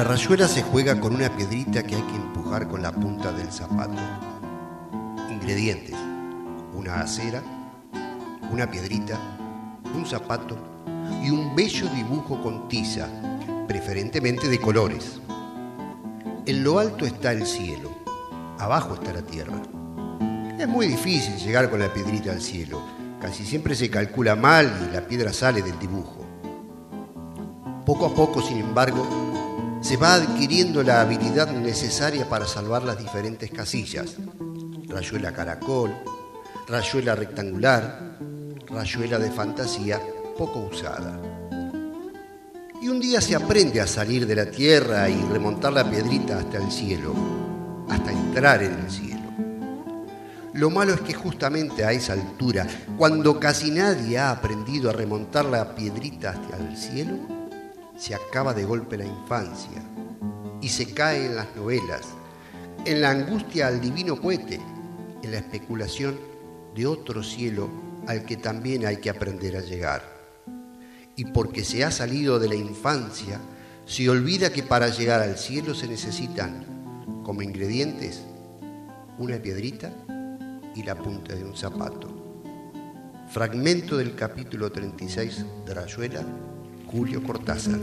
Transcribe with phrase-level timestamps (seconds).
[0.00, 3.52] La rayuela se juega con una piedrita que hay que empujar con la punta del
[3.52, 4.00] zapato.
[5.30, 5.94] Ingredientes.
[6.74, 7.42] Una acera,
[8.50, 9.18] una piedrita,
[9.94, 10.56] un zapato
[11.22, 13.08] y un bello dibujo con tiza,
[13.68, 15.20] preferentemente de colores.
[16.46, 17.90] En lo alto está el cielo,
[18.58, 19.60] abajo está la tierra.
[20.58, 22.80] Es muy difícil llegar con la piedrita al cielo.
[23.20, 26.24] Casi siempre se calcula mal y la piedra sale del dibujo.
[27.84, 29.29] Poco a poco, sin embargo,
[29.80, 34.16] se va adquiriendo la habilidad necesaria para salvar las diferentes casillas.
[34.86, 35.94] Rayuela caracol,
[36.68, 38.18] rayuela rectangular,
[38.68, 40.00] rayuela de fantasía
[40.36, 41.18] poco usada.
[42.82, 46.58] Y un día se aprende a salir de la tierra y remontar la piedrita hasta
[46.58, 47.14] el cielo,
[47.88, 49.20] hasta entrar en el cielo.
[50.54, 52.66] Lo malo es que justamente a esa altura,
[52.98, 57.39] cuando casi nadie ha aprendido a remontar la piedrita hasta el cielo,
[58.00, 59.82] se acaba de golpe la infancia
[60.62, 62.00] y se cae en las novelas,
[62.86, 64.58] en la angustia al divino poete,
[65.22, 66.18] en la especulación
[66.74, 67.68] de otro cielo
[68.06, 70.02] al que también hay que aprender a llegar.
[71.14, 73.38] Y porque se ha salido de la infancia,
[73.84, 78.22] se olvida que para llegar al cielo se necesitan como ingredientes
[79.18, 79.92] una piedrita
[80.74, 82.08] y la punta de un zapato.
[83.28, 86.24] Fragmento del capítulo 36 de Rayuela
[86.90, 87.78] Julio Cortázar.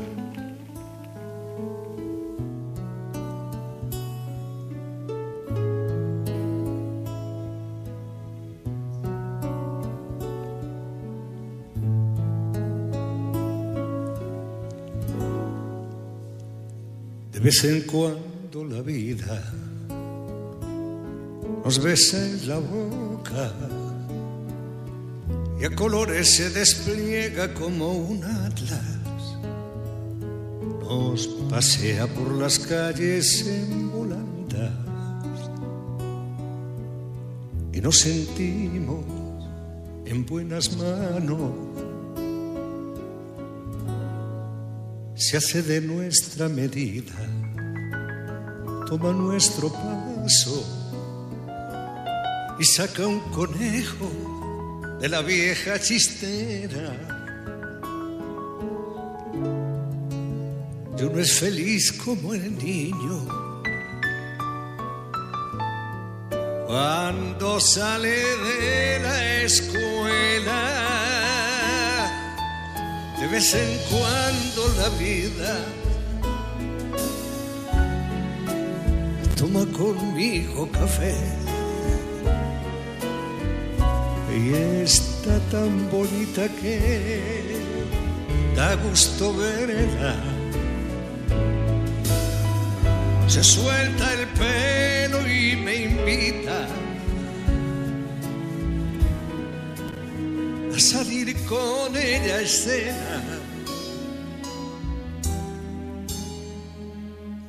[17.31, 19.41] De vez en cuando la vida
[21.63, 23.53] nos besa en la boca
[25.61, 28.96] y a colores se despliega como un atlas
[30.87, 33.87] nos pasea por las calles en
[37.73, 39.05] y nos sentimos
[40.05, 41.51] en buenas manos.
[45.15, 47.13] Se hace de nuestra medida,
[48.87, 50.65] toma nuestro paso.
[52.59, 54.09] Y saca un conejo
[54.99, 57.16] de la vieja chistera
[60.99, 63.27] y uno es feliz como el niño.
[66.65, 70.61] Cuando sale de la escuela,
[73.19, 75.65] de vez en cuando la vida
[79.35, 81.15] toma conmigo café.
[84.35, 84.53] Y
[84.83, 87.21] está tan bonita que
[88.55, 90.36] da gusto verla
[93.27, 96.67] se suelta el pelo y me invita
[100.73, 103.21] a salir con ella a escena.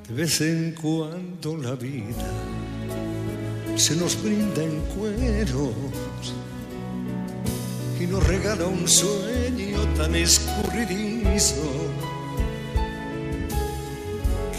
[0.09, 2.33] De vez en cuando la vida
[3.77, 5.75] se nos brinda en cueros
[8.01, 11.88] y nos regala un sueño tan escurridizo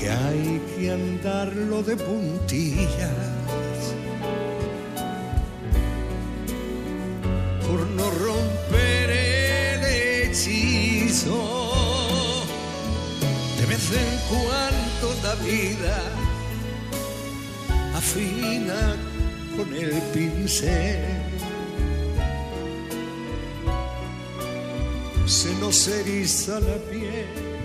[0.10, 3.12] hay que andarlo de puntillas
[7.68, 11.72] por no romper el hechizo.
[13.60, 16.02] De vez en cuando la vida
[17.96, 18.96] afina
[19.56, 21.06] con el pincel.
[25.26, 27.59] Se nos eriza la piel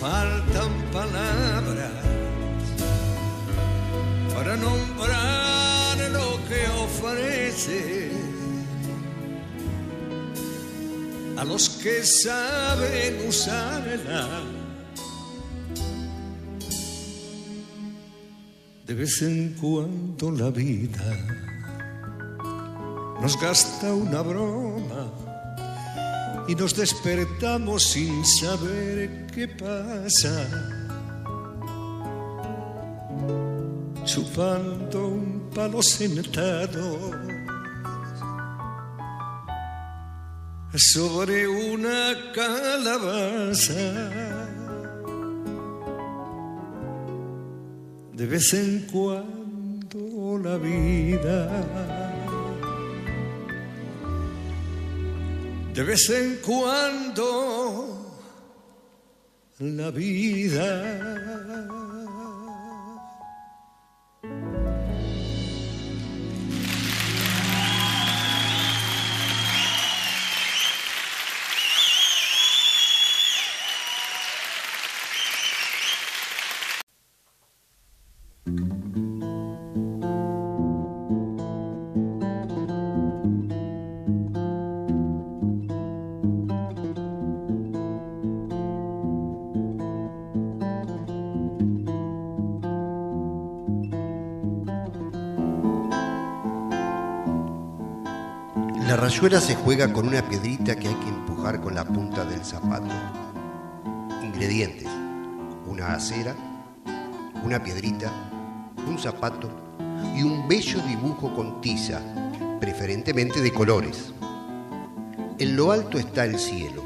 [0.00, 1.92] faltan palabras
[4.34, 8.10] para nombrar lo que ofrece
[11.38, 14.42] a los que saben usarla.
[18.86, 21.08] De vez en cuando la vida
[23.20, 25.35] nos gasta una broma
[26.48, 30.46] y nos despertamos sin saber qué pasa.
[34.04, 37.10] Chupando un palo sentado
[40.74, 43.72] sobre una calabaza.
[48.12, 51.95] De vez en cuando la vida
[55.76, 58.16] de vez en cuando
[59.58, 61.95] la vida.
[98.86, 102.44] La rayuela se juega con una piedrita que hay que empujar con la punta del
[102.44, 102.94] zapato.
[104.22, 104.86] Ingredientes.
[105.66, 106.36] Una acera,
[107.42, 108.12] una piedrita,
[108.86, 109.50] un zapato
[110.14, 112.00] y un bello dibujo con tiza,
[112.60, 114.12] preferentemente de colores.
[115.40, 116.84] En lo alto está el cielo,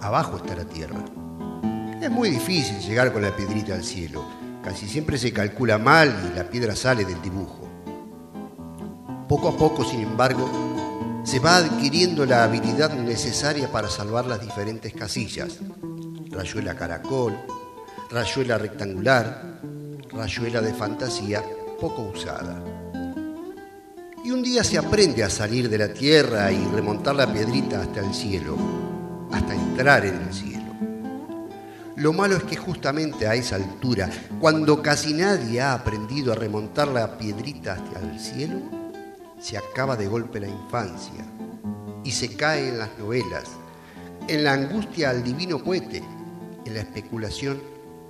[0.00, 1.04] abajo está la tierra.
[2.00, 4.24] Es muy difícil llegar con la piedrita al cielo.
[4.64, 7.68] Casi siempre se calcula mal y la piedra sale del dibujo.
[9.28, 10.65] Poco a poco, sin embargo,
[11.26, 15.58] se va adquiriendo la habilidad necesaria para salvar las diferentes casillas.
[16.30, 17.36] Rayuela caracol,
[18.08, 19.60] rayuela rectangular,
[20.12, 21.42] rayuela de fantasía
[21.80, 22.62] poco usada.
[24.24, 28.06] Y un día se aprende a salir de la tierra y remontar la piedrita hasta
[28.06, 28.56] el cielo,
[29.32, 30.76] hasta entrar en el cielo.
[31.96, 34.08] Lo malo es que justamente a esa altura,
[34.38, 38.85] cuando casi nadie ha aprendido a remontar la piedrita hasta el cielo,
[39.46, 41.24] se acaba de golpe la infancia
[42.02, 43.44] y se cae en las novelas,
[44.26, 46.02] en la angustia al divino poete,
[46.64, 47.62] en la especulación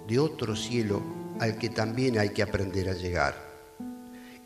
[0.08, 1.02] de otro cielo
[1.38, 3.34] al que también hay que aprender a llegar.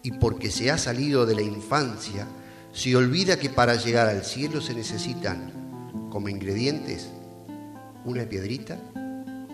[0.03, 2.27] Y porque se ha salido de la infancia,
[2.73, 7.09] se olvida que para llegar al cielo se necesitan como ingredientes
[8.05, 8.81] una piedrita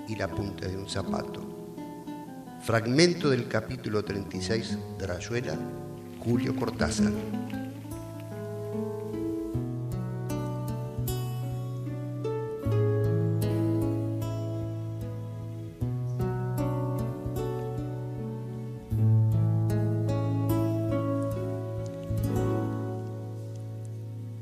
[0.09, 1.77] y la punta de un zapato.
[2.63, 5.59] Fragmento del capítulo 36 de Rayuela
[6.27, 7.13] Julio Cortázar.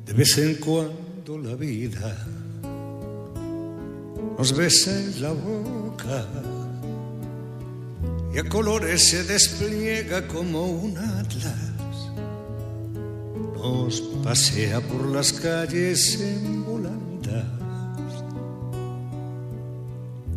[0.07, 2.17] De vez en cuando la vida
[4.39, 6.25] nos besa en la boca
[8.35, 11.74] y a colores se despliega como un atlas
[14.23, 17.45] pasea por las calles en volandas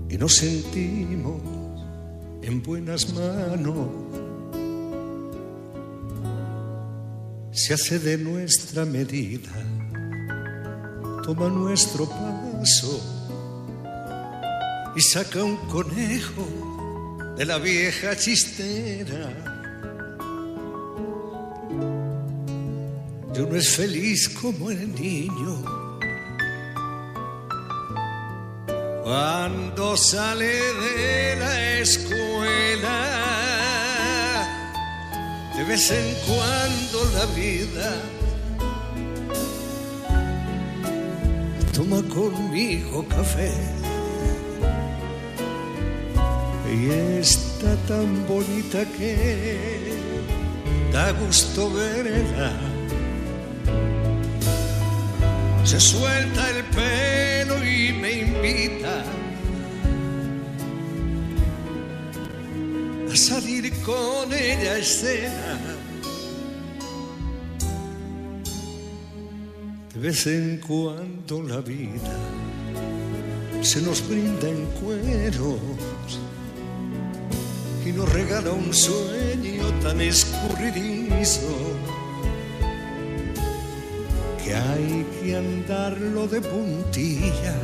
[0.10, 1.42] y nos sentimos
[2.42, 3.90] en buenas manos.
[7.52, 9.52] Se hace de nuestra medida,
[11.24, 13.02] toma nuestro paso
[14.96, 16.46] y saca un conejo
[17.38, 19.57] de la vieja chistera
[23.46, 25.64] no es feliz como el niño.
[29.04, 32.98] Cuando sale de la escuela,
[35.56, 37.96] de vez en cuando la vida
[41.74, 43.54] toma conmigo café.
[46.74, 46.90] Y
[47.20, 49.96] está tan bonita que
[50.92, 52.77] da gusto verla
[55.68, 59.04] se suelta el pelo y me invita
[63.12, 65.58] a salir con ella a escena.
[69.94, 72.16] De vez en cuando la vida
[73.62, 75.60] se nos brinda en cueros
[77.86, 81.77] y nos regala un sueño tan escurridizo
[84.58, 87.56] hay que andarlo de puntillas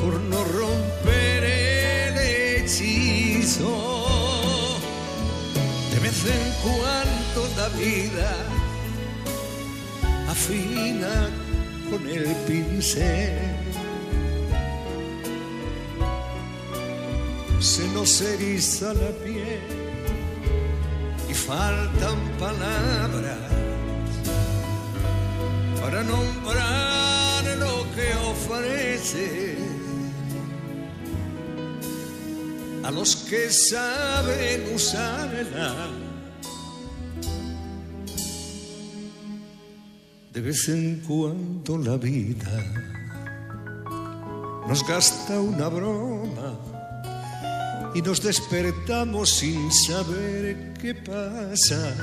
[0.00, 3.70] por no romper el hechizo.
[5.92, 8.32] De vez en cuando la vida
[10.28, 11.30] afina
[11.90, 13.38] con el pincel.
[17.58, 19.85] Se nos eriza la piel
[21.36, 23.38] faltan palabras
[25.80, 29.56] para nombrar lo que ofrece
[32.82, 35.74] a los que saben usarla.
[40.32, 42.56] De vez en cuando la vida
[44.68, 46.75] nos gasta una broma
[47.96, 51.96] y nos despertamos sin saber qué pasa.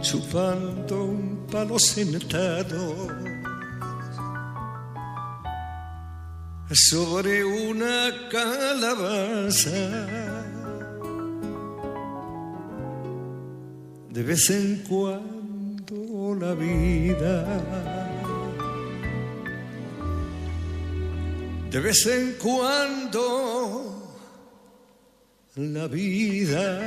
[0.00, 3.08] Chupando un palo sentado
[6.70, 10.06] sobre una calabaza.
[14.10, 17.95] De vez en cuando la vida,
[21.76, 24.16] de vez en cuando
[25.56, 26.80] la vida